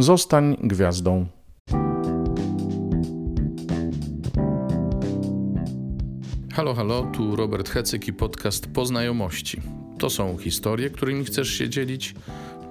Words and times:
Zostań 0.00 0.56
gwiazdą. 0.60 1.26
Halo, 6.52 6.74
halo, 6.74 7.02
tu 7.02 7.36
Robert 7.36 7.68
Hecyk 7.68 8.08
i 8.08 8.12
podcast 8.12 8.66
Poznajomości. 8.66 9.60
To 9.98 10.10
są 10.10 10.36
historie, 10.36 10.90
którymi 10.90 11.24
chcesz 11.24 11.48
się 11.48 11.68
dzielić, 11.68 12.14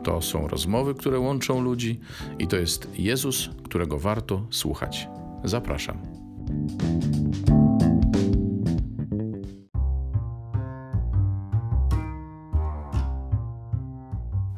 to 0.04 0.22
są 0.22 0.48
rozmowy, 0.48 0.96
które 0.96 1.20
łączą 1.20 1.62
ludzi 1.62 2.00
i 2.40 2.48
to 2.48 2.56
jest 2.56 2.88
Jezus, 3.00 3.50
którego 3.64 4.00
warto 4.00 4.48
słuchać. 4.50 5.08
Zapraszam. 5.44 5.98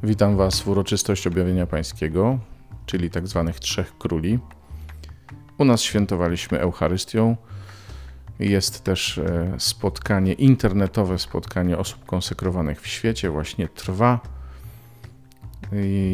Witam 0.03 0.37
Was 0.37 0.59
w 0.59 0.67
uroczystość 0.67 1.27
objawienia 1.27 1.67
Pańskiego, 1.67 2.39
czyli 2.85 3.09
tak 3.09 3.27
zwanych 3.27 3.59
Trzech 3.59 3.97
Króli. 3.97 4.39
U 5.57 5.65
nas 5.65 5.81
świętowaliśmy 5.81 6.59
Eucharystią. 6.59 7.37
Jest 8.39 8.83
też 8.83 9.17
e, 9.17 9.55
spotkanie 9.57 10.33
internetowe, 10.33 11.19
spotkanie 11.19 11.77
osób 11.77 12.05
konsekrowanych 12.05 12.81
w 12.81 12.87
świecie, 12.87 13.29
właśnie 13.29 13.67
trwa. 13.67 14.19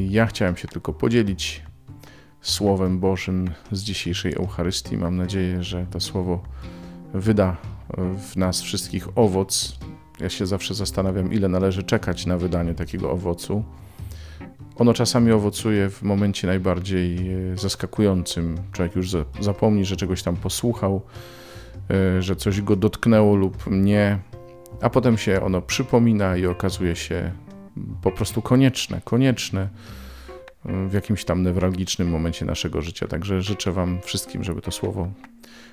Ja 0.10 0.26
chciałem 0.26 0.58
się 0.58 0.68
tylko 0.68 0.94
podzielić 0.94 1.64
Słowem 2.42 3.00
Bożym 3.00 3.52
z 3.72 3.84
dzisiejszej 3.84 4.34
Eucharystii. 4.34 4.98
Mam 4.98 5.18
nadzieję, 5.18 5.64
że 5.64 5.86
to 5.92 6.00
słowo 6.00 6.44
wyda 7.14 7.58
w 8.18 8.36
nas 8.36 8.62
wszystkich 8.62 9.18
owoc. 9.18 9.80
Ja 10.20 10.30
się 10.30 10.46
zawsze 10.46 10.74
zastanawiam, 10.74 11.34
ile 11.34 11.48
należy 11.48 11.84
czekać 11.84 12.26
na 12.26 12.38
wydanie 12.38 12.74
takiego 12.74 13.12
owocu. 13.12 13.64
Ono 14.78 14.94
czasami 14.94 15.32
owocuje 15.32 15.90
w 15.90 16.04
momencie 16.04 16.48
najbardziej 16.48 17.18
e, 17.18 17.58
zaskakującym. 17.58 18.58
Człowiek 18.72 18.96
już 18.96 19.12
zapomni, 19.40 19.86
że 19.86 19.96
czegoś 19.96 20.24
tam 20.24 20.36
posłuchał, 20.36 21.02
e, 21.90 22.22
że 22.22 22.36
coś 22.36 22.62
go 22.62 22.76
dotknęło 22.76 23.36
lub 23.36 23.64
nie, 23.72 24.20
a 24.82 24.90
potem 24.90 25.18
się 25.18 25.42
ono 25.42 25.62
przypomina 25.62 26.38
i 26.38 26.46
okazuje 26.46 26.96
się 26.96 27.32
po 28.02 28.12
prostu 28.12 28.42
konieczne, 28.42 29.02
konieczne 29.04 29.70
w 30.66 30.94
jakimś 30.94 31.26
tam 31.26 31.44
newralgicznym 31.44 32.10
momencie 32.10 32.46
naszego 32.46 32.82
życia. 32.82 33.08
Także 33.08 33.42
życzę 33.42 33.72
Wam 33.72 34.00
wszystkim, 34.04 34.44
żeby 34.44 34.62
to 34.62 34.72
słowo 34.72 35.08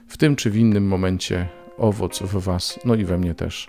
w 0.09 0.17
tym 0.17 0.37
czy 0.37 0.51
w 0.51 0.57
innym 0.57 0.87
momencie 0.87 1.49
owoc 1.79 2.23
w 2.23 2.43
Was, 2.43 2.81
no 2.85 2.95
i 2.95 3.05
we 3.05 3.19
mnie 3.19 3.35
też 3.35 3.67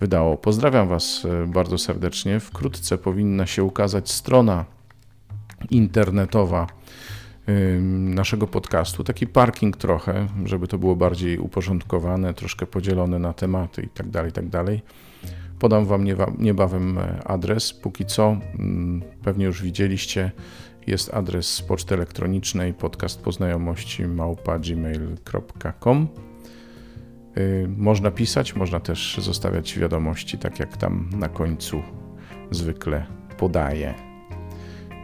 wydało. 0.00 0.36
Pozdrawiam 0.36 0.88
Was 0.88 1.24
e, 1.24 1.46
bardzo 1.46 1.78
serdecznie. 1.78 2.40
Wkrótce 2.40 2.98
powinna 2.98 3.46
się 3.46 3.64
ukazać 3.64 4.10
strona 4.10 4.64
internetowa 5.70 6.66
naszego 7.88 8.46
podcastu. 8.46 9.04
Taki 9.04 9.26
parking 9.26 9.76
trochę, 9.76 10.26
żeby 10.44 10.68
to 10.68 10.78
było 10.78 10.96
bardziej 10.96 11.38
uporządkowane, 11.38 12.34
troszkę 12.34 12.66
podzielone 12.66 13.18
na 13.18 13.32
tematy 13.32 13.82
i 13.82 13.88
tak 13.88 14.10
dalej, 14.10 14.32
tak 14.32 14.48
dalej. 14.48 14.82
Podam 15.58 15.84
Wam 15.86 16.04
niebawem 16.38 16.98
e, 16.98 17.22
adres. 17.24 17.72
Póki 17.72 18.06
co, 18.06 18.36
mm, 18.58 19.02
pewnie 19.22 19.44
już 19.44 19.62
widzieliście, 19.62 20.32
jest 20.86 21.14
adres 21.14 21.62
poczty 21.62 21.94
elektronicznej 21.94 22.74
podcast 22.74 23.22
poznajomości 23.22 24.06
małpa 24.06 24.58
gmail.com. 24.58 26.08
Y, 27.38 27.68
można 27.76 28.10
pisać, 28.10 28.56
można 28.56 28.80
też 28.80 29.18
zostawiać 29.18 29.78
wiadomości, 29.78 30.38
tak 30.38 30.58
jak 30.58 30.76
tam 30.76 31.10
na 31.12 31.28
końcu 31.28 31.82
zwykle 32.50 33.06
podaję. 33.38 33.94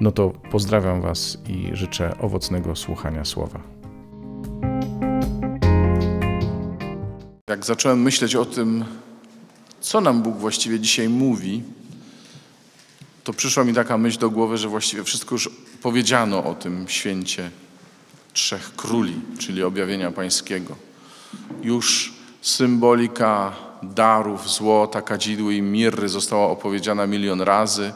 No 0.00 0.12
to 0.12 0.30
pozdrawiam 0.30 1.00
Was 1.00 1.38
i 1.48 1.70
życzę 1.72 2.18
owocnego 2.18 2.76
słuchania 2.76 3.24
słowa. 3.24 3.60
Jak 7.48 7.64
zacząłem 7.64 8.02
myśleć 8.02 8.36
o 8.36 8.44
tym, 8.44 8.84
co 9.80 10.00
nam 10.00 10.22
Bóg 10.22 10.36
właściwie 10.36 10.80
dzisiaj 10.80 11.08
mówi, 11.08 11.62
to 13.24 13.32
przyszła 13.32 13.64
mi 13.64 13.74
taka 13.74 13.98
myśl 13.98 14.18
do 14.18 14.30
głowy, 14.30 14.58
że 14.58 14.68
właściwie 14.68 15.04
wszystko 15.04 15.34
już 15.34 15.50
powiedziano 15.82 16.44
o 16.44 16.54
tym 16.54 16.84
święcie 16.88 17.50
trzech 18.32 18.76
króli, 18.76 19.14
czyli 19.38 19.62
objawienia 19.62 20.10
pańskiego. 20.10 20.76
Już 21.62 22.13
symbolika 22.44 23.52
darów, 23.82 24.50
złota, 24.50 25.02
kadzidły 25.02 25.54
i 25.54 25.62
mirry 25.62 26.08
została 26.08 26.46
opowiedziana 26.46 27.06
milion 27.06 27.40
razy. 27.40 27.92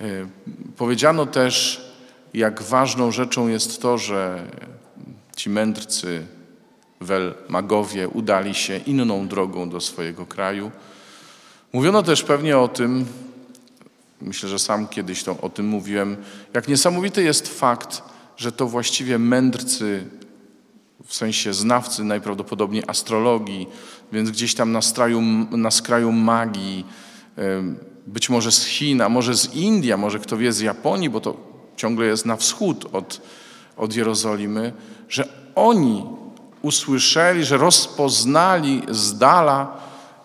E, 0.00 0.04
powiedziano 0.76 1.26
też, 1.26 1.84
jak 2.34 2.62
ważną 2.62 3.10
rzeczą 3.10 3.48
jest 3.48 3.82
to, 3.82 3.98
że 3.98 4.44
ci 5.36 5.50
mędrcy, 5.50 6.26
wel 7.00 7.34
magowie 7.48 8.08
udali 8.08 8.54
się 8.54 8.76
inną 8.76 9.28
drogą 9.28 9.70
do 9.70 9.80
swojego 9.80 10.26
kraju. 10.26 10.70
Mówiono 11.72 12.02
też 12.02 12.22
pewnie 12.22 12.58
o 12.58 12.68
tym, 12.68 13.06
myślę, 14.20 14.48
że 14.48 14.58
sam 14.58 14.88
kiedyś 14.88 15.24
to, 15.24 15.36
o 15.40 15.48
tym 15.48 15.66
mówiłem, 15.66 16.16
jak 16.54 16.68
niesamowity 16.68 17.22
jest 17.22 17.58
fakt, 17.58 18.02
że 18.36 18.52
to 18.52 18.66
właściwie 18.66 19.18
mędrcy, 19.18 20.04
w 21.04 21.14
sensie 21.14 21.54
znawcy 21.54 22.04
najprawdopodobniej 22.04 22.82
astrologii, 22.86 23.66
więc 24.12 24.30
gdzieś 24.30 24.54
tam 24.54 24.72
na, 24.72 24.82
straju, 24.82 25.20
na 25.50 25.70
skraju 25.70 26.12
magii, 26.12 26.86
być 28.06 28.30
może 28.30 28.52
z 28.52 28.64
Chin, 28.64 29.02
a 29.02 29.08
może 29.08 29.34
z 29.34 29.54
Indii, 29.54 29.96
może 29.96 30.18
kto 30.18 30.36
wie 30.36 30.52
z 30.52 30.60
Japonii, 30.60 31.10
bo 31.10 31.20
to 31.20 31.36
ciągle 31.76 32.06
jest 32.06 32.26
na 32.26 32.36
wschód 32.36 32.86
od, 32.92 33.20
od 33.76 33.96
Jerozolimy, 33.96 34.72
że 35.08 35.28
oni 35.54 36.04
usłyszeli, 36.62 37.44
że 37.44 37.56
rozpoznali 37.56 38.82
z 38.90 39.18
dala 39.18 39.76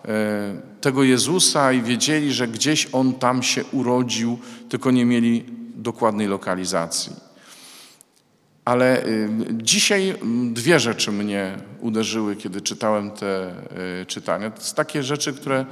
e, 0.04 0.70
tego 0.80 1.02
Jezusa 1.02 1.72
i 1.72 1.82
wiedzieli, 1.82 2.32
że 2.32 2.48
gdzieś 2.48 2.88
On 2.92 3.14
tam 3.14 3.42
się 3.42 3.64
urodził, 3.72 4.38
tylko 4.68 4.90
nie 4.90 5.04
mieli 5.04 5.44
dokładnej 5.74 6.26
lokalizacji. 6.26 7.29
Ale 8.70 9.06
y, 9.06 9.28
dzisiaj 9.52 10.14
dwie 10.52 10.80
rzeczy 10.80 11.12
mnie 11.12 11.58
uderzyły, 11.80 12.36
kiedy 12.36 12.60
czytałem 12.60 13.10
te 13.10 13.54
y, 14.02 14.06
czytania. 14.06 14.50
To 14.50 14.62
są 14.62 14.74
takie 14.74 15.02
rzeczy, 15.02 15.32
które 15.32 15.66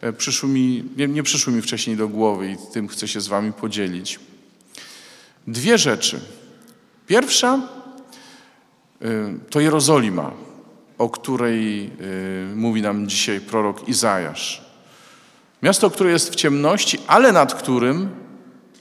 e, 0.00 0.12
przyszły 0.12 0.48
mi, 0.48 0.84
nie, 0.96 1.08
nie 1.08 1.22
przyszły 1.22 1.52
mi 1.52 1.62
wcześniej 1.62 1.96
do 1.96 2.08
głowy 2.08 2.50
i 2.50 2.56
tym 2.72 2.88
chcę 2.88 3.08
się 3.08 3.20
z 3.20 3.28
wami 3.28 3.52
podzielić. 3.52 4.20
Dwie 5.46 5.78
rzeczy. 5.78 6.20
Pierwsza 7.06 7.60
y, 9.02 9.06
to 9.50 9.60
Jerozolima 9.60 10.32
o 10.98 11.08
której 11.08 11.90
mówi 12.54 12.82
nam 12.82 13.08
dzisiaj 13.08 13.40
prorok 13.40 13.88
Izajasz. 13.88 14.64
Miasto, 15.62 15.90
które 15.90 16.10
jest 16.10 16.32
w 16.32 16.34
ciemności, 16.34 16.98
ale 17.06 17.32
nad 17.32 17.54
którym 17.54 18.08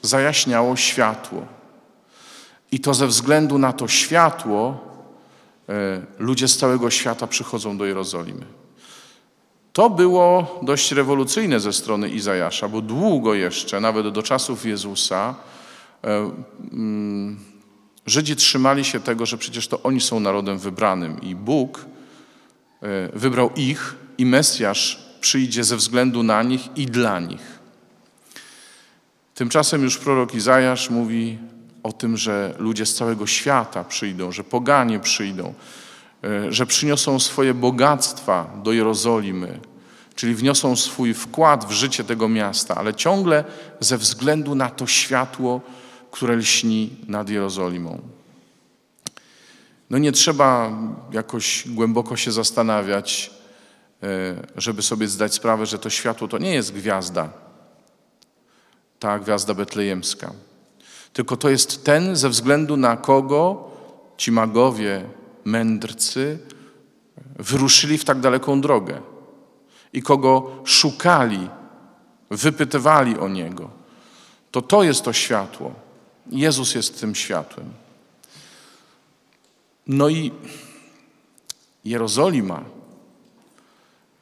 zajaśniało 0.01 0.75
światło. 0.75 1.54
I 2.71 2.79
to 2.79 2.93
ze 2.93 3.07
względu 3.07 3.57
na 3.57 3.73
to 3.73 3.87
światło 3.87 4.77
y, 5.69 5.73
ludzie 6.19 6.47
z 6.47 6.57
całego 6.57 6.89
świata 6.89 7.27
przychodzą 7.27 7.77
do 7.77 7.85
Jerozolimy. 7.85 8.45
To 9.73 9.89
było 9.89 10.59
dość 10.61 10.91
rewolucyjne 10.91 11.59
ze 11.59 11.73
strony 11.73 12.09
Izajasza, 12.09 12.69
bo 12.69 12.81
długo 12.81 13.33
jeszcze, 13.33 13.79
nawet 13.79 14.09
do 14.09 14.23
czasów 14.23 14.65
Jezusa, 14.65 15.35
y, 16.05 16.07
mm, 16.71 17.39
Żydzi 18.05 18.35
trzymali 18.35 18.85
się 18.85 18.99
tego, 18.99 19.25
że 19.25 19.37
przecież 19.37 19.67
to 19.67 19.83
oni 19.83 20.01
są 20.01 20.19
narodem 20.19 20.57
wybranym 20.57 21.21
i 21.21 21.35
Bóg 21.35 21.85
E, 22.85 23.09
wybrał 23.13 23.51
ich 23.55 23.95
i 24.17 24.25
Mesjasz 24.25 25.05
przyjdzie 25.21 25.63
ze 25.63 25.77
względu 25.77 26.23
na 26.23 26.43
nich 26.43 26.61
i 26.75 26.85
dla 26.85 27.19
nich. 27.19 27.59
Tymczasem 29.35 29.83
już 29.83 29.97
prorok 29.97 30.35
Izajasz 30.35 30.89
mówi 30.89 31.37
o 31.85 31.91
tym, 31.91 32.17
że 32.17 32.55
ludzie 32.59 32.85
z 32.85 32.95
całego 32.95 33.27
świata 33.27 33.83
przyjdą, 33.83 34.31
że 34.31 34.43
poganie 34.43 34.99
przyjdą, 34.99 35.53
e, 36.23 36.53
że 36.53 36.65
przyniosą 36.65 37.19
swoje 37.19 37.53
bogactwa 37.53 38.49
do 38.63 38.73
Jerozolimy, 38.73 39.59
czyli 40.15 40.35
wniosą 40.35 40.75
swój 40.75 41.13
wkład 41.13 41.65
w 41.65 41.71
życie 41.71 42.03
tego 42.03 42.29
miasta, 42.29 42.75
ale 42.75 42.93
ciągle 42.93 43.43
ze 43.79 43.97
względu 43.97 44.55
na 44.55 44.69
to 44.69 44.87
światło, 44.87 45.61
które 46.11 46.35
lśni 46.35 46.95
nad 47.07 47.29
Jerozolimą. 47.29 48.01
No 49.89 49.97
nie 49.97 50.11
trzeba 50.11 50.71
jakoś 51.11 51.63
głęboko 51.67 52.17
się 52.17 52.31
zastanawiać, 52.31 53.31
e, 54.03 54.07
żeby 54.55 54.81
sobie 54.81 55.07
zdać 55.07 55.33
sprawę, 55.33 55.65
że 55.65 55.79
to 55.79 55.89
światło 55.89 56.27
to 56.27 56.37
nie 56.37 56.53
jest 56.53 56.73
gwiazda, 56.73 57.29
ta 58.99 59.19
gwiazda 59.19 59.53
betlejemska, 59.53 60.31
tylko 61.15 61.37
to 61.37 61.49
jest 61.49 61.83
ten, 61.83 62.15
ze 62.15 62.29
względu 62.29 62.77
na 62.77 62.97
kogo 62.97 63.71
ci 64.17 64.31
magowie, 64.31 65.03
mędrcy 65.45 66.39
wyruszyli 67.35 67.97
w 67.97 68.05
tak 68.05 68.19
daleką 68.19 68.61
drogę 68.61 69.01
i 69.93 70.01
kogo 70.01 70.51
szukali, 70.63 71.49
wypytywali 72.31 73.17
o 73.17 73.27
niego. 73.27 73.69
To 74.51 74.61
to 74.61 74.83
jest 74.83 75.03
to 75.03 75.13
światło. 75.13 75.73
Jezus 76.31 76.75
jest 76.75 76.99
tym 76.99 77.15
światłem. 77.15 77.73
No 79.87 80.09
i 80.09 80.31
Jerozolima, 81.85 82.63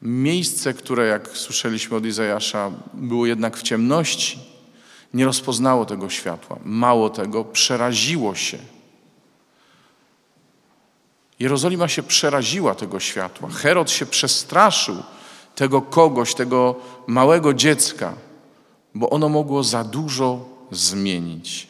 miejsce, 0.02 0.74
które, 0.74 1.06
jak 1.06 1.28
słyszeliśmy 1.28 1.96
od 1.96 2.06
Izajasza, 2.06 2.70
było 2.92 3.26
jednak 3.26 3.56
w 3.56 3.62
ciemności, 3.62 4.53
nie 5.14 5.24
rozpoznało 5.24 5.86
tego 5.86 6.10
światła. 6.10 6.58
Mało 6.64 7.10
tego, 7.10 7.44
przeraziło 7.44 8.34
się. 8.34 8.58
Jerozolima 11.38 11.88
się 11.88 12.02
przeraziła 12.02 12.74
tego 12.74 13.00
światła. 13.00 13.48
Herod 13.48 13.90
się 13.90 14.06
przestraszył 14.06 15.02
tego 15.54 15.82
kogoś, 15.82 16.34
tego 16.34 16.74
małego 17.06 17.54
dziecka, 17.54 18.14
bo 18.94 19.10
ono 19.10 19.28
mogło 19.28 19.62
za 19.62 19.84
dużo 19.84 20.48
zmienić 20.70 21.68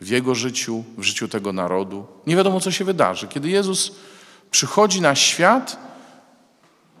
w 0.00 0.08
jego 0.08 0.34
życiu, 0.34 0.84
w 0.98 1.02
życiu 1.02 1.28
tego 1.28 1.52
narodu. 1.52 2.06
Nie 2.26 2.36
wiadomo, 2.36 2.60
co 2.60 2.70
się 2.70 2.84
wydarzy. 2.84 3.28
Kiedy 3.28 3.48
Jezus 3.48 3.92
przychodzi 4.50 5.00
na 5.00 5.14
świat, 5.14 5.76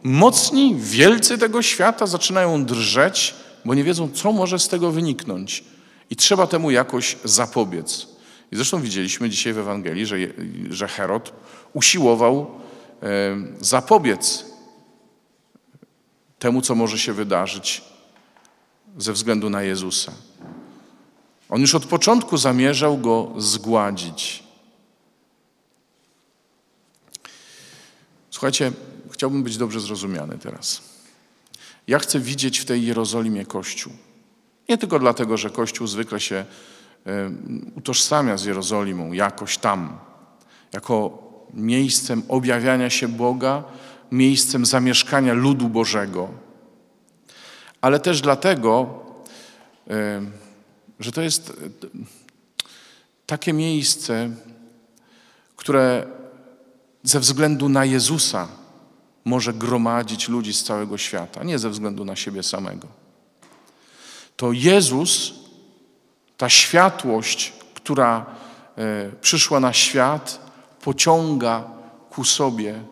mocni, 0.02 0.74
wielcy 0.76 1.38
tego 1.38 1.62
świata 1.62 2.06
zaczynają 2.06 2.64
drżeć, 2.64 3.34
bo 3.64 3.74
nie 3.74 3.84
wiedzą, 3.84 4.10
co 4.14 4.32
może 4.32 4.58
z 4.58 4.68
tego 4.68 4.90
wyniknąć. 4.90 5.64
I 6.10 6.16
trzeba 6.16 6.46
temu 6.46 6.70
jakoś 6.70 7.16
zapobiec. 7.24 8.06
I 8.52 8.56
zresztą 8.56 8.80
widzieliśmy 8.80 9.30
dzisiaj 9.30 9.52
w 9.52 9.58
Ewangelii, 9.58 10.06
że, 10.06 10.16
że 10.70 10.88
Herod 10.88 11.32
usiłował 11.72 12.50
zapobiec 13.60 14.44
temu, 16.38 16.62
co 16.62 16.74
może 16.74 16.98
się 16.98 17.12
wydarzyć 17.12 17.82
ze 18.98 19.12
względu 19.12 19.50
na 19.50 19.62
Jezusa. 19.62 20.12
On 21.48 21.60
już 21.60 21.74
od 21.74 21.86
początku 21.86 22.36
zamierzał 22.36 22.98
go 22.98 23.32
zgładzić. 23.38 24.42
Słuchajcie, 28.30 28.72
chciałbym 29.10 29.42
być 29.42 29.56
dobrze 29.56 29.80
zrozumiany 29.80 30.38
teraz. 30.38 30.91
Ja 31.86 31.98
chcę 31.98 32.20
widzieć 32.20 32.58
w 32.58 32.64
tej 32.64 32.86
Jerozolimie 32.86 33.46
Kościół. 33.46 33.92
Nie 34.68 34.78
tylko 34.78 34.98
dlatego, 34.98 35.36
że 35.36 35.50
Kościół 35.50 35.86
zwykle 35.86 36.20
się 36.20 36.44
utożsamia 37.76 38.36
z 38.36 38.44
Jerozolimą 38.44 39.12
jakoś 39.12 39.58
tam, 39.58 39.98
jako 40.72 41.22
miejscem 41.54 42.22
objawiania 42.28 42.90
się 42.90 43.08
Boga, 43.08 43.64
miejscem 44.10 44.66
zamieszkania 44.66 45.32
ludu 45.32 45.68
Bożego, 45.68 46.28
ale 47.80 48.00
też 48.00 48.20
dlatego, 48.20 49.02
że 51.00 51.12
to 51.12 51.22
jest 51.22 51.52
takie 53.26 53.52
miejsce, 53.52 54.30
które 55.56 56.06
ze 57.02 57.20
względu 57.20 57.68
na 57.68 57.84
Jezusa 57.84 58.48
może 59.24 59.52
gromadzić 59.52 60.28
ludzi 60.28 60.52
z 60.52 60.64
całego 60.64 60.98
świata, 60.98 61.44
nie 61.44 61.58
ze 61.58 61.70
względu 61.70 62.04
na 62.04 62.16
siebie 62.16 62.42
samego. 62.42 62.88
To 64.36 64.52
Jezus, 64.52 65.34
ta 66.36 66.48
światłość, 66.48 67.52
która 67.74 68.26
e, 68.76 69.10
przyszła 69.20 69.60
na 69.60 69.72
świat, 69.72 70.52
pociąga 70.80 71.64
ku 72.10 72.24
sobie 72.24 72.82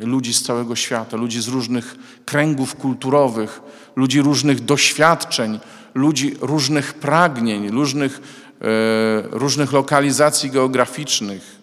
ludzi 0.00 0.34
z 0.34 0.42
całego 0.42 0.76
świata, 0.76 1.16
ludzi 1.16 1.42
z 1.42 1.48
różnych 1.48 1.96
kręgów 2.24 2.74
kulturowych, 2.74 3.60
ludzi 3.96 4.20
różnych 4.20 4.64
doświadczeń, 4.64 5.60
ludzi 5.94 6.36
różnych 6.40 6.94
pragnień, 6.94 7.70
różnych, 7.70 8.20
e, 8.60 9.22
różnych 9.30 9.72
lokalizacji 9.72 10.50
geograficznych. 10.50 11.58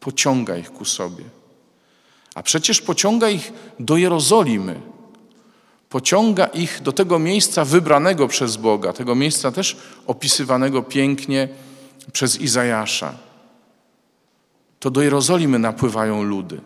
Pociąga 0.00 0.56
ich 0.56 0.70
ku 0.70 0.84
sobie. 0.84 1.24
A 2.38 2.42
przecież 2.42 2.80
pociąga 2.80 3.28
ich 3.28 3.52
do 3.80 3.96
Jerozolimy. 3.96 4.80
Pociąga 5.88 6.46
ich 6.46 6.82
do 6.82 6.92
tego 6.92 7.18
miejsca 7.18 7.64
wybranego 7.64 8.28
przez 8.28 8.56
Boga, 8.56 8.92
tego 8.92 9.14
miejsca 9.14 9.52
też 9.52 9.76
opisywanego 10.06 10.82
pięknie 10.82 11.48
przez 12.12 12.40
Izajasza. 12.40 13.14
To 14.80 14.90
do 14.90 15.02
Jerozolimy 15.02 15.58
napływają 15.58 16.22
ludy. 16.22 16.60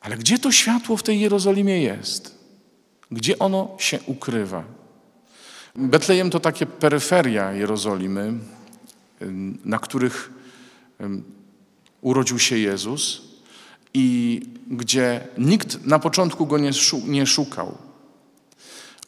Ale 0.00 0.16
gdzie 0.16 0.38
to 0.38 0.52
światło 0.52 0.96
w 0.96 1.02
tej 1.02 1.20
Jerozolimie 1.20 1.82
jest? 1.82 2.38
Gdzie 3.10 3.38
ono 3.38 3.76
się 3.78 3.98
ukrywa? 4.06 4.64
Betlejem 5.74 6.30
to 6.30 6.40
takie 6.40 6.66
peryferia 6.66 7.52
Jerozolimy, 7.52 8.32
na 9.64 9.78
których 9.78 10.32
urodził 12.00 12.38
się 12.38 12.58
Jezus 12.58 13.31
i 13.94 14.40
gdzie 14.70 15.20
nikt 15.38 15.86
na 15.86 15.98
początku 15.98 16.46
go 16.46 16.58
nie 17.04 17.26
szukał. 17.26 17.78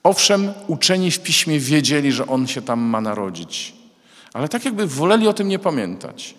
Owszem, 0.03 0.53
uczeni 0.67 1.11
w 1.11 1.21
piśmie 1.21 1.61
wiedzieli, 1.61 2.13
że 2.13 2.27
on 2.27 2.47
się 2.47 2.63
tam 2.63 2.81
ma 2.81 3.01
narodzić, 3.01 3.75
ale 4.33 4.49
tak 4.49 4.65
jakby 4.65 4.87
woleli 4.87 5.29
o 5.29 5.33
tym 5.33 5.49
nie 5.49 5.59
pamiętać. 5.59 6.35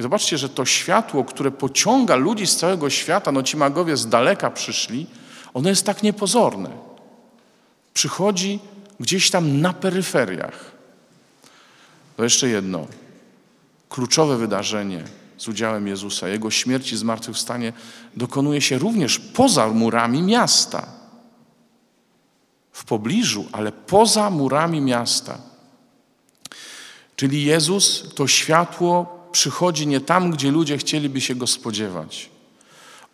I 0.00 0.02
zobaczcie, 0.02 0.38
że 0.38 0.48
to 0.48 0.64
światło, 0.64 1.24
które 1.24 1.50
pociąga 1.50 2.16
ludzi 2.16 2.46
z 2.46 2.56
całego 2.56 2.90
świata, 2.90 3.32
no 3.32 3.42
ci 3.42 3.56
magowie 3.56 3.96
z 3.96 4.08
daleka 4.08 4.50
przyszli, 4.50 5.06
ono 5.54 5.68
jest 5.68 5.86
tak 5.86 6.02
niepozorne. 6.02 6.70
Przychodzi 7.94 8.58
gdzieś 9.00 9.30
tam 9.30 9.60
na 9.60 9.72
peryferiach. 9.72 10.72
To 12.16 12.24
jeszcze 12.24 12.48
jedno. 12.48 12.86
Kluczowe 13.88 14.36
wydarzenie 14.36 15.04
z 15.38 15.48
udziałem 15.48 15.86
Jezusa, 15.86 16.28
Jego 16.28 16.50
śmierci 16.50 16.94
i 16.94 16.98
zmartwychwstanie 16.98 17.72
dokonuje 18.16 18.60
się 18.60 18.78
również 18.78 19.18
poza 19.18 19.68
murami 19.68 20.22
miasta. 20.22 20.88
W 22.72 22.84
pobliżu, 22.84 23.44
ale 23.52 23.72
poza 23.72 24.30
murami 24.30 24.80
miasta. 24.80 25.38
Czyli 27.16 27.44
Jezus 27.44 28.04
to 28.14 28.26
światło 28.26 29.16
przychodzi 29.32 29.86
nie 29.86 30.00
tam, 30.00 30.30
gdzie 30.30 30.50
ludzie 30.50 30.78
chcieliby 30.78 31.20
się 31.20 31.34
go 31.34 31.46
spodziewać. 31.46 32.30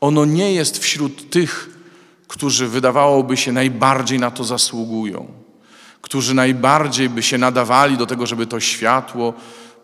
Ono 0.00 0.24
nie 0.24 0.54
jest 0.54 0.78
wśród 0.78 1.30
tych, 1.30 1.70
którzy 2.28 2.68
wydawałoby 2.68 3.36
się 3.36 3.52
najbardziej 3.52 4.18
na 4.18 4.30
to 4.30 4.44
zasługują, 4.44 5.26
którzy 6.00 6.34
najbardziej 6.34 7.08
by 7.08 7.22
się 7.22 7.38
nadawali 7.38 7.96
do 7.96 8.06
tego, 8.06 8.26
żeby 8.26 8.46
to 8.46 8.60
światło 8.60 9.34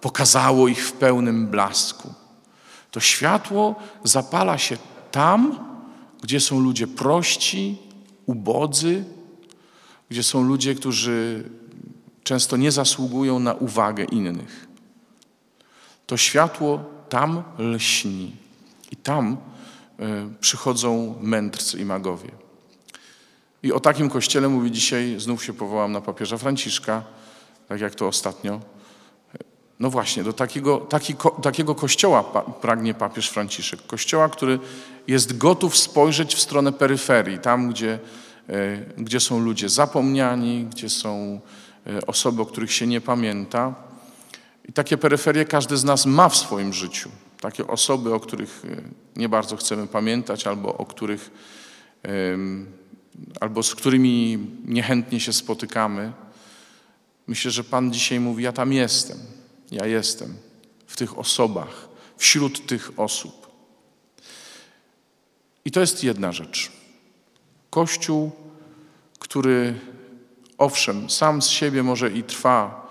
pokazało 0.01 0.69
ich 0.69 0.87
w 0.87 0.93
pełnym 0.93 1.47
blasku. 1.47 2.15
To 2.91 3.01
światło 3.01 3.75
zapala 4.05 4.59
się 4.59 4.77
tam, 5.11 5.59
gdzie 6.23 6.41
są 6.41 6.61
ludzie 6.61 6.87
prości, 6.87 7.79
ubodzy, 8.27 9.05
gdzie 10.11 10.23
są 10.23 10.43
ludzie, 10.43 10.75
którzy 10.75 11.51
często 12.25 12.57
nie 12.57 12.73
zasługują 12.73 13.39
na 13.39 13.55
uwagę 13.55 14.05
innych. 14.05 14.69
To 16.07 16.17
światło 16.17 16.85
tam 17.09 17.43
lśni 17.59 18.33
i 18.91 18.97
tam 18.97 19.37
y, 20.01 20.05
przychodzą 20.41 21.15
mędrcy 21.21 21.79
i 21.79 21.85
magowie. 21.85 22.31
I 23.63 23.73
o 23.73 23.81
takim 23.81 24.11
kościele 24.11 24.49
mówi 24.49 24.71
dzisiaj, 24.71 25.15
znów 25.19 25.45
się 25.45 25.53
powołam 25.53 25.93
na 25.93 26.01
papieża 26.01 26.39
Franciszka, 26.39 27.03
tak 27.69 27.81
jak 27.81 27.95
to 27.95 28.07
ostatnio. 28.07 28.61
No 29.81 29.91
właśnie, 29.91 30.25
do 30.25 30.33
takiego, 30.33 30.79
taki, 30.79 31.15
takiego 31.43 31.75
kościoła 31.75 32.25
pragnie 32.61 32.95
papież 32.95 33.29
Franciszek. 33.29 33.87
Kościoła, 33.87 34.29
który 34.29 34.59
jest 35.07 35.39
gotów 35.39 35.77
spojrzeć 35.77 36.35
w 36.35 36.41
stronę 36.41 36.73
peryferii, 36.73 37.39
tam 37.39 37.71
gdzie, 37.71 37.99
e, 38.49 38.79
gdzie 38.99 39.21
są 39.21 39.41
ludzie 39.41 39.69
zapomniani, 39.69 40.65
gdzie 40.65 40.89
są 40.89 41.41
e, 41.87 42.07
osoby, 42.07 42.43
o 42.43 42.47
których 42.47 42.73
się 42.73 42.87
nie 42.87 43.01
pamięta. 43.01 43.75
I 44.69 44.73
takie 44.73 44.97
peryferie 44.97 45.45
każdy 45.45 45.77
z 45.77 45.85
nas 45.85 46.07
ma 46.07 46.29
w 46.29 46.37
swoim 46.37 46.73
życiu. 46.73 47.11
Takie 47.41 47.67
osoby, 47.67 48.15
o 48.15 48.21
których 48.21 48.63
e, 48.65 48.83
nie 49.21 49.29
bardzo 49.29 49.57
chcemy 49.57 49.87
pamiętać, 49.87 50.47
albo 50.47 50.77
o 50.77 50.87
których, 50.87 51.31
albo 53.41 53.63
z 53.63 53.75
którymi 53.75 54.39
niechętnie 54.65 55.21
się 55.21 55.33
spotykamy. 55.33 56.13
Myślę, 57.27 57.51
że 57.51 57.65
Pan 57.65 57.93
dzisiaj 57.93 58.21
mówi: 58.21 58.45
Ja 58.45 58.53
tam 58.53 58.73
jestem. 58.73 59.38
Ja 59.71 59.87
jestem 59.87 60.37
w 60.87 60.97
tych 60.97 61.19
osobach, 61.19 61.89
wśród 62.17 62.67
tych 62.67 62.91
osób. 62.97 63.49
I 65.65 65.71
to 65.71 65.81
jest 65.81 66.05
jedna 66.05 66.33
rzecz. 66.33 66.73
Kościół, 67.71 68.31
który 69.19 69.75
owszem, 70.59 71.11
sam 71.11 71.43
z 71.43 71.49
siebie 71.49 71.83
może 71.83 72.11
i 72.11 72.23
trwa 72.23 72.89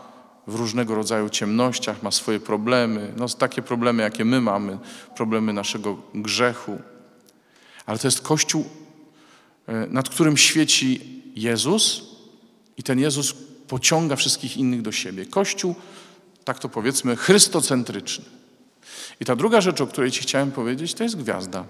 w 0.48 0.55
różnego 0.55 0.96
rodzaju 0.96 1.29
ciemnościach, 1.29 2.03
ma 2.03 2.12
swoje 2.12 2.39
problemy, 2.39 3.13
no 3.17 3.29
takie 3.29 3.62
problemy, 3.62 4.03
jakie 4.03 4.25
my 4.25 4.41
mamy, 4.41 4.77
problemy 5.15 5.53
naszego 5.53 5.98
grzechu. 6.15 6.81
Ale 7.86 8.00
to 8.00 8.07
jest 8.07 8.22
Kościół, 8.22 8.65
e, 9.67 9.88
nad 9.88 10.10
którym 10.10 10.38
świeci 10.38 11.22
Jezus 11.36 12.03
i 12.77 12.84
ten 12.84 13.00
Jezus 13.00 13.34
pociąga 13.67 14.15
wszystkich 14.15 14.57
innych 14.57 14.81
do 14.81 14.91
siebie. 14.91 15.25
Kościół, 15.25 15.75
tak 16.48 16.60
to 16.60 16.70
powiedzmy, 16.70 17.16
chrystocentryczny. 17.16 18.25
I 19.20 19.25
ta 19.25 19.36
druga 19.36 19.62
rzecz, 19.62 19.82
o 19.82 19.88
której 19.88 20.12
Ci 20.12 20.22
chciałem 20.22 20.51
powiedzieć, 20.51 20.94
to 20.94 21.04
jest 21.04 21.18
gwiazda. 21.18 21.66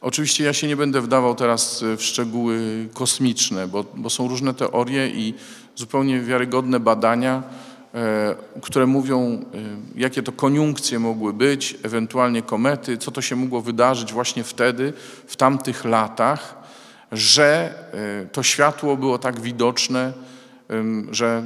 Oczywiście 0.00 0.44
ja 0.44 0.52
się 0.52 0.66
nie 0.66 0.76
będę 0.76 1.00
wdawał 1.00 1.34
teraz 1.34 1.84
w 1.96 2.02
szczegóły 2.02 2.88
kosmiczne, 2.94 3.68
bo, 3.68 3.84
bo 3.94 4.10
są 4.10 4.28
różne 4.28 4.54
teorie 4.54 5.08
i 5.08 5.34
zupełnie 5.76 6.20
wiarygodne 6.20 6.80
badania, 6.80 7.42
e, 7.94 8.34
które 8.62 8.86
mówią, 8.86 9.20
e, 9.20 9.40
jakie 9.96 10.22
to 10.22 10.32
koniunkcje 10.32 10.98
mogły 10.98 11.32
być, 11.32 11.76
ewentualnie 11.82 12.42
komety, 12.42 12.98
co 12.98 13.10
to 13.10 13.22
się 13.22 13.36
mogło 13.36 13.60
wydarzyć 13.60 14.12
właśnie 14.12 14.44
wtedy, 14.44 14.92
w 15.26 15.36
tamtych 15.36 15.84
latach, 15.84 16.56
że 17.12 17.74
e, 17.92 18.26
to 18.26 18.42
światło 18.42 18.96
było 18.96 19.18
tak 19.18 19.40
widoczne, 19.40 20.12
że 21.10 21.42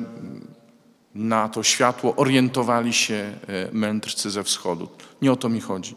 na 1.16 1.48
to 1.48 1.62
światło 1.62 2.16
orientowali 2.16 2.92
się 2.92 3.38
mędrcy 3.72 4.30
ze 4.30 4.44
wschodu. 4.44 4.88
Nie 5.22 5.32
o 5.32 5.36
to 5.36 5.48
mi 5.48 5.60
chodzi. 5.60 5.94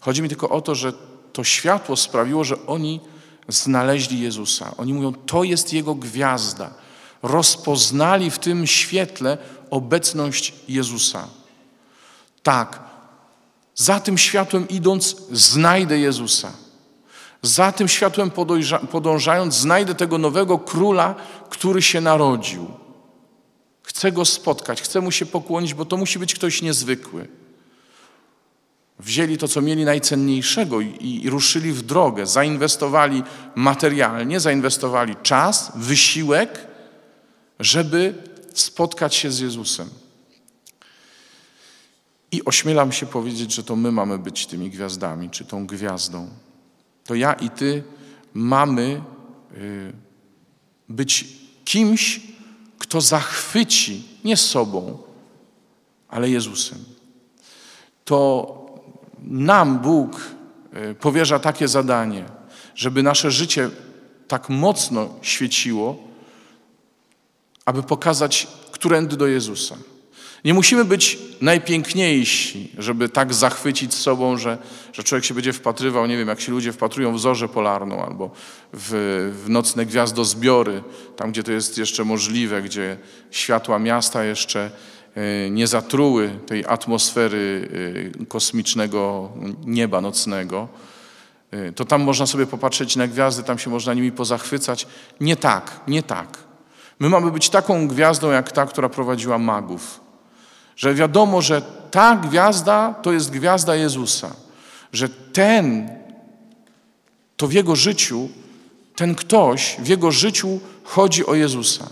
Chodzi 0.00 0.22
mi 0.22 0.28
tylko 0.28 0.48
o 0.48 0.60
to, 0.60 0.74
że 0.74 0.92
to 1.32 1.44
światło 1.44 1.96
sprawiło, 1.96 2.44
że 2.44 2.66
oni 2.66 3.00
znaleźli 3.48 4.20
Jezusa. 4.20 4.74
Oni 4.76 4.94
mówią, 4.94 5.12
to 5.12 5.44
jest 5.44 5.72
Jego 5.72 5.94
gwiazda. 5.94 6.74
Rozpoznali 7.22 8.30
w 8.30 8.38
tym 8.38 8.66
świetle 8.66 9.38
obecność 9.70 10.54
Jezusa. 10.68 11.28
Tak, 12.42 12.80
za 13.74 14.00
tym 14.00 14.18
światłem 14.18 14.68
idąc, 14.68 15.16
znajdę 15.30 15.98
Jezusa. 15.98 16.52
Za 17.42 17.72
tym 17.72 17.88
światłem 17.88 18.30
podążając, 18.90 19.54
znajdę 19.54 19.94
tego 19.94 20.18
nowego 20.18 20.58
króla, 20.58 21.14
który 21.50 21.82
się 21.82 22.00
narodził. 22.00 22.83
Chcę 23.84 24.12
go 24.12 24.24
spotkać, 24.24 24.82
chcę 24.82 25.00
mu 25.00 25.10
się 25.10 25.26
pokłonić, 25.26 25.74
bo 25.74 25.84
to 25.84 25.96
musi 25.96 26.18
być 26.18 26.34
ktoś 26.34 26.62
niezwykły. 26.62 27.28
Wzięli 28.98 29.38
to, 29.38 29.48
co 29.48 29.62
mieli 29.62 29.84
najcenniejszego 29.84 30.80
i, 30.80 31.20
i 31.24 31.30
ruszyli 31.30 31.72
w 31.72 31.82
drogę. 31.82 32.26
Zainwestowali 32.26 33.22
materialnie, 33.54 34.40
zainwestowali 34.40 35.16
czas, 35.22 35.72
wysiłek, 35.74 36.66
żeby 37.60 38.14
spotkać 38.54 39.14
się 39.14 39.30
z 39.30 39.38
Jezusem. 39.38 39.88
I 42.32 42.44
ośmielam 42.44 42.92
się 42.92 43.06
powiedzieć, 43.06 43.54
że 43.54 43.62
to 43.62 43.76
my 43.76 43.92
mamy 43.92 44.18
być 44.18 44.46
tymi 44.46 44.70
gwiazdami, 44.70 45.30
czy 45.30 45.44
tą 45.44 45.66
gwiazdą. 45.66 46.28
To 47.04 47.14
ja 47.14 47.32
i 47.32 47.50
ty 47.50 47.82
mamy 48.34 49.02
y, 49.56 49.92
być 50.88 51.26
kimś, 51.64 52.20
kto 52.94 53.00
zachwyci 53.00 54.02
nie 54.24 54.36
sobą, 54.36 54.98
ale 56.08 56.30
Jezusem. 56.30 56.78
To 58.04 58.46
nam 59.18 59.78
Bóg 59.78 60.20
e, 60.72 60.94
powierza 60.94 61.38
takie 61.38 61.68
zadanie, 61.68 62.24
żeby 62.74 63.02
nasze 63.02 63.30
życie 63.30 63.70
tak 64.28 64.48
mocno 64.48 65.08
świeciło, 65.22 65.96
aby 67.64 67.82
pokazać, 67.82 68.46
którędy 68.72 69.16
do 69.16 69.26
Jezusa. 69.26 69.76
Nie 70.44 70.54
musimy 70.54 70.84
być 70.84 71.18
najpiękniejsi, 71.40 72.72
żeby 72.78 73.08
tak 73.08 73.34
zachwycić 73.34 73.94
sobą, 73.94 74.36
że, 74.36 74.58
że 74.92 75.04
człowiek 75.04 75.24
się 75.24 75.34
będzie 75.34 75.52
wpatrywał, 75.52 76.06
nie 76.06 76.16
wiem, 76.16 76.28
jak 76.28 76.40
się 76.40 76.52
ludzie 76.52 76.72
wpatrują 76.72 77.14
w 77.14 77.20
zorzę 77.20 77.48
polarną 77.48 78.04
albo 78.04 78.30
w, 78.72 79.32
w 79.44 79.50
nocne 79.50 79.86
gwiazdozbiory, 79.86 80.82
tam 81.16 81.32
gdzie 81.32 81.42
to 81.42 81.52
jest 81.52 81.78
jeszcze 81.78 82.04
możliwe, 82.04 82.62
gdzie 82.62 82.96
światła 83.30 83.78
miasta 83.78 84.24
jeszcze 84.24 84.70
E, 85.14 85.50
nie 85.50 85.66
zatruły 85.66 86.38
tej 86.46 86.64
atmosfery 86.66 87.68
e, 88.20 88.24
kosmicznego 88.26 89.32
nieba 89.66 90.00
nocnego, 90.00 90.68
e, 91.50 91.72
to 91.72 91.84
tam 91.84 92.02
można 92.02 92.26
sobie 92.26 92.46
popatrzeć 92.46 92.96
na 92.96 93.08
gwiazdy, 93.08 93.42
tam 93.42 93.58
się 93.58 93.70
można 93.70 93.94
nimi 93.94 94.12
pozachwycać. 94.12 94.86
Nie 95.20 95.36
tak, 95.36 95.80
nie 95.88 96.02
tak. 96.02 96.38
My 96.98 97.08
mamy 97.08 97.30
być 97.30 97.50
taką 97.50 97.88
gwiazdą, 97.88 98.30
jak 98.30 98.52
ta, 98.52 98.66
która 98.66 98.88
prowadziła 98.88 99.38
magów. 99.38 100.00
Że 100.76 100.94
wiadomo, 100.94 101.42
że 101.42 101.62
ta 101.90 102.16
gwiazda 102.16 102.94
to 103.02 103.12
jest 103.12 103.30
gwiazda 103.30 103.74
Jezusa. 103.74 104.36
Że 104.92 105.08
ten, 105.08 105.88
to 107.36 107.48
w 107.48 107.52
jego 107.52 107.76
życiu, 107.76 108.28
ten 108.96 109.14
ktoś 109.14 109.76
w 109.78 109.86
jego 109.86 110.12
życiu 110.12 110.60
chodzi 110.84 111.26
o 111.26 111.34
Jezusa. 111.34 111.88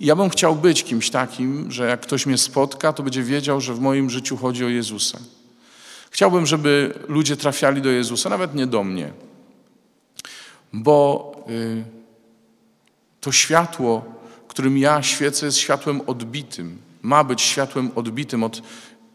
Ja 0.00 0.16
bym 0.16 0.30
chciał 0.30 0.56
być 0.56 0.84
kimś 0.84 1.10
takim, 1.10 1.72
że 1.72 1.86
jak 1.88 2.00
ktoś 2.00 2.26
mnie 2.26 2.38
spotka, 2.38 2.92
to 2.92 3.02
będzie 3.02 3.22
wiedział, 3.22 3.60
że 3.60 3.74
w 3.74 3.80
moim 3.80 4.10
życiu 4.10 4.36
chodzi 4.36 4.64
o 4.64 4.68
Jezusa. 4.68 5.18
Chciałbym, 6.10 6.46
żeby 6.46 6.94
ludzie 7.08 7.36
trafiali 7.36 7.82
do 7.82 7.90
Jezusa, 7.90 8.28
nawet 8.28 8.54
nie 8.54 8.66
do 8.66 8.84
mnie, 8.84 9.12
bo 10.72 11.32
y, 11.48 11.84
to 13.20 13.32
światło, 13.32 14.04
którym 14.52 14.78
ja 14.78 15.02
świecę, 15.02 15.46
jest 15.46 15.58
światłem 15.58 16.00
odbitym. 16.06 16.78
Ma 17.02 17.24
być 17.24 17.42
światłem 17.42 17.90
odbitym 17.94 18.44
od 18.44 18.62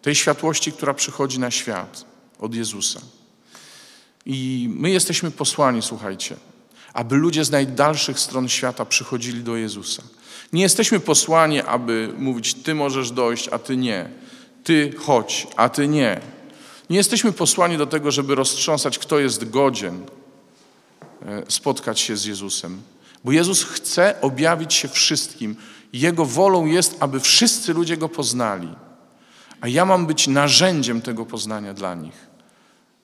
tej 0.01 0.15
światłości, 0.15 0.71
która 0.71 0.93
przychodzi 0.93 1.39
na 1.39 1.51
świat, 1.51 2.05
od 2.39 2.55
Jezusa. 2.55 2.99
I 4.25 4.69
my 4.71 4.89
jesteśmy 4.89 5.31
posłani, 5.31 5.81
słuchajcie, 5.81 6.35
aby 6.93 7.15
ludzie 7.15 7.45
z 7.45 7.51
najdalszych 7.51 8.19
stron 8.19 8.49
świata 8.49 8.85
przychodzili 8.85 9.43
do 9.43 9.55
Jezusa. 9.55 10.03
Nie 10.53 10.61
jesteśmy 10.61 10.99
posłani, 10.99 11.61
aby 11.61 12.13
mówić, 12.17 12.53
ty 12.53 12.75
możesz 12.75 13.11
dojść, 13.11 13.47
a 13.47 13.59
ty 13.59 13.77
nie. 13.77 14.09
Ty 14.63 14.93
chodź, 14.97 15.47
a 15.55 15.69
ty 15.69 15.87
nie. 15.87 16.21
Nie 16.89 16.97
jesteśmy 16.97 17.31
posłani 17.31 17.77
do 17.77 17.87
tego, 17.87 18.11
żeby 18.11 18.35
roztrząsać, 18.35 18.99
kto 18.99 19.19
jest 19.19 19.49
godzien 19.49 20.05
e, 21.25 21.43
spotkać 21.47 21.99
się 21.99 22.17
z 22.17 22.25
Jezusem. 22.25 22.81
Bo 23.27 23.31
Jezus 23.31 23.63
chce 23.63 24.21
objawić 24.21 24.73
się 24.73 24.87
wszystkim. 24.87 25.55
Jego 25.93 26.25
wolą 26.25 26.65
jest, 26.65 26.97
aby 26.99 27.19
wszyscy 27.19 27.73
ludzie 27.73 27.97
Go 27.97 28.09
poznali. 28.09 28.69
A 29.61 29.67
ja 29.67 29.85
mam 29.85 30.05
być 30.05 30.27
narzędziem 30.27 31.01
tego 31.01 31.25
poznania 31.25 31.73
dla 31.73 31.95
nich. 31.95 32.27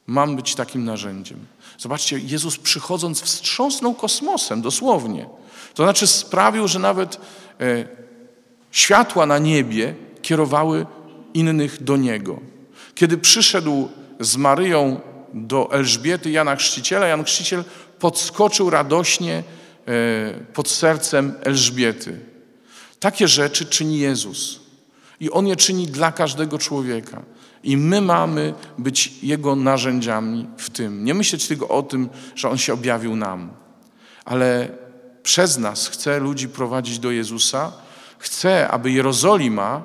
Mam 0.07 0.35
być 0.35 0.55
takim 0.55 0.85
narzędziem. 0.85 1.39
Zobaczcie, 1.77 2.19
Jezus 2.19 2.57
przychodząc 2.57 3.21
wstrząsnął 3.21 3.93
kosmosem, 3.93 4.61
dosłownie. 4.61 5.29
To 5.73 5.83
znaczy 5.83 6.07
sprawił, 6.07 6.67
że 6.67 6.79
nawet 6.79 7.15
e, 7.59 7.85
światła 8.71 9.25
na 9.25 9.37
niebie 9.37 9.95
kierowały 10.21 10.85
innych 11.33 11.83
do 11.83 11.97
Niego. 11.97 12.39
Kiedy 12.95 13.17
przyszedł 13.17 13.89
z 14.19 14.37
Maryją 14.37 14.99
do 15.33 15.71
Elżbiety 15.71 16.31
Jana 16.31 16.55
Chrzciciela, 16.55 17.07
Jan 17.07 17.23
Chrzciciel 17.23 17.63
podskoczył 17.99 18.69
radośnie 18.69 19.43
pod 20.53 20.69
sercem 20.69 21.33
Elżbiety. 21.43 22.19
Takie 22.99 23.27
rzeczy 23.27 23.65
czyni 23.65 23.99
Jezus. 23.99 24.59
I 25.19 25.31
On 25.31 25.47
je 25.47 25.55
czyni 25.55 25.87
dla 25.87 26.11
każdego 26.11 26.57
człowieka. 26.57 27.21
I 27.63 27.77
my 27.77 28.01
mamy 28.01 28.53
być 28.77 29.23
Jego 29.23 29.55
narzędziami 29.55 30.47
w 30.57 30.69
tym. 30.69 31.05
Nie 31.05 31.13
myśleć 31.13 31.47
tylko 31.47 31.67
o 31.67 31.83
tym, 31.83 32.09
że 32.35 32.49
On 32.49 32.57
się 32.57 32.73
objawił 32.73 33.15
nam, 33.15 33.51
ale 34.25 34.67
przez 35.23 35.57
nas 35.57 35.87
chce 35.87 36.19
ludzi 36.19 36.49
prowadzić 36.49 36.99
do 36.99 37.11
Jezusa, 37.11 37.71
chce, 38.17 38.67
aby 38.67 38.91
Jerozolima, 38.91 39.83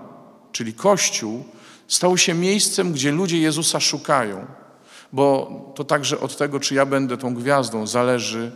czyli 0.53 0.73
Kościół, 0.73 1.45
stał 1.89 2.19
się 2.19 2.35
miejscem, 2.35 2.93
gdzie 2.93 3.13
ludzie 3.13 3.39
Jezusa 3.39 3.81
szukają. 3.81 4.47
Bo 5.13 5.73
to 5.75 5.85
także 5.85 6.21
od 6.21 6.37
tego, 6.37 6.61
czy 6.61 6.75
ja 6.75 6.87
będę 6.87 7.17
tą 7.17 7.35
gwiazdą, 7.35 7.87
zależy, 7.87 8.53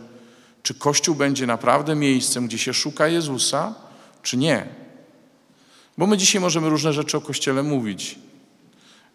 czy 0.63 0.73
Kościół 0.73 1.15
będzie 1.15 1.47
naprawdę 1.47 1.95
miejscem, 1.95 2.47
gdzie 2.47 2.57
się 2.57 2.73
szuka 2.73 3.07
Jezusa, 3.07 3.75
czy 4.21 4.37
nie. 4.37 4.65
Bo 5.97 6.07
my 6.07 6.17
dzisiaj 6.17 6.41
możemy 6.41 6.69
różne 6.69 6.93
rzeczy 6.93 7.17
o 7.17 7.21
Kościele 7.21 7.63
mówić. 7.63 8.19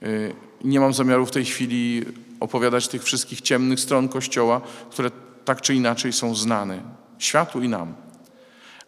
Y, 0.02 0.34
nie 0.64 0.80
mam 0.80 0.94
zamiaru 0.94 1.26
w 1.26 1.30
tej 1.30 1.44
chwili 1.44 2.04
opowiadać 2.40 2.88
tych 2.88 3.04
wszystkich 3.04 3.40
ciemnych 3.40 3.80
stron 3.80 4.08
Kościoła, 4.08 4.60
które 4.90 5.10
tak 5.44 5.60
czy 5.60 5.74
inaczej 5.74 6.12
są 6.12 6.34
znane 6.34 6.82
światu 7.18 7.62
i 7.62 7.68
nam. 7.68 7.94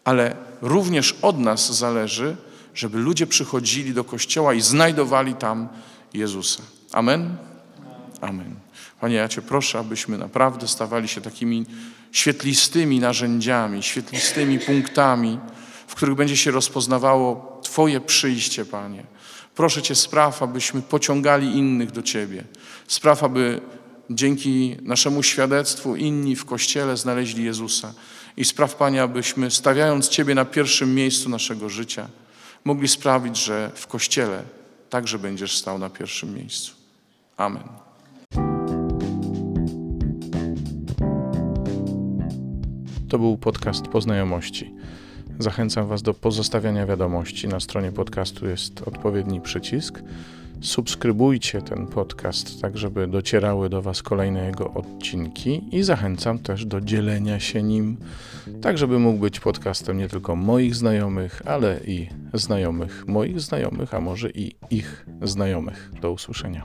Ale 0.05 0.37
również 0.63 1.17
od 1.23 1.39
nas 1.39 1.79
zależy, 1.79 2.37
żeby 2.75 2.99
ludzie 2.99 3.27
przychodzili 3.27 3.95
do 3.95 4.05
Kościoła 4.05 4.55
i 4.55 4.61
znajdowali 4.61 5.35
tam 5.35 5.69
Jezusa. 6.15 6.63
Amen? 6.93 7.37
Amen. 8.21 8.55
Panie, 9.01 9.15
ja 9.15 9.29
Cię 9.29 9.43
proszę, 9.43 9.79
abyśmy 9.79 10.19
naprawdę 10.19 10.69
stawali 10.69 11.09
się 11.09 11.21
takimi 11.21 11.67
świetlistymi 12.13 13.01
narzędziami, 13.01 13.83
świetlistymi 13.83 14.59
punktami, 14.59 15.39
w 15.87 15.95
których 15.95 16.15
będzie 16.15 16.37
się 16.37 16.51
rozpoznawało 16.51 17.61
Twoje 17.63 18.01
przyjście, 18.01 18.65
Panie. 18.65 19.05
Proszę 19.55 19.83
Cię, 19.83 19.95
spraw, 19.95 20.43
abyśmy 20.43 20.83
pociągali 20.83 21.57
innych 21.57 21.91
do 21.91 22.03
Ciebie. 22.03 22.45
Spraw, 22.89 23.25
aby 23.25 23.61
dzięki 24.11 24.77
naszemu 24.83 25.23
świadectwu 25.23 25.97
inni 25.97 26.37
w 26.37 26.45
Kościele 26.45 26.97
znaleźli 26.97 27.45
Jezusa 27.45 27.95
I 28.37 28.45
spraw, 28.45 28.75
Panie, 28.75 29.03
abyśmy 29.03 29.51
stawiając 29.51 30.09
Ciebie 30.09 30.35
na 30.35 30.45
pierwszym 30.45 30.95
miejscu 30.95 31.29
naszego 31.29 31.69
życia, 31.69 32.09
mogli 32.65 32.89
sprawić, 32.89 33.37
że 33.37 33.71
w 33.75 33.87
Kościele 33.87 34.43
także 34.91 35.19
będziesz 35.19 35.59
stał 35.59 35.79
na 35.79 35.91
pierwszym 35.91 36.35
miejscu. 36.35 36.73
Amen. 37.37 37.90
To 43.11 43.19
był 43.19 43.39
podcast 43.39 43.89
Poznajomości. 43.89 44.75
Zachęcam 45.39 45.87
Was 45.87 46.03
do 46.03 46.15
pozostawiania 46.15 46.87
wiadomości. 46.87 47.49
Na 47.49 47.61
stronie 47.61 47.93
podcastu 47.93 48.47
jest 48.47 48.83
odpowiedni 48.89 49.41
przycisk. 49.41 50.03
Subskrybujcie 50.61 51.63
ten 51.63 51.87
podcast, 51.87 52.63
tak 52.63 52.79
żeby 52.79 53.07
docierały 53.07 53.69
do 53.69 53.83
Was 53.83 54.03
kolejne 54.03 54.47
jego 54.47 54.75
odcinki 54.75 55.63
i 55.73 55.83
zachęcam 55.83 56.39
też 56.39 56.67
do 56.67 56.81
dzielenia 56.81 57.41
się 57.41 57.63
nim, 57.63 57.97
tak 58.63 58.79
żeby 58.79 58.99
mógł 58.99 59.19
być 59.19 59.41
podcastem 59.41 59.99
nie 59.99 60.09
tylko 60.09 60.37
moich 60.37 60.75
znajomych, 60.75 61.43
ale 61.45 61.81
i 61.87 62.09
znajomych 62.35 63.05
moich 63.07 63.41
znajomych, 63.41 63.95
a 63.95 64.01
może 64.01 64.31
i 64.31 64.55
ich 64.71 65.07
znajomych. 65.23 65.93
Do 66.03 66.13
usłyszenia. 66.13 66.65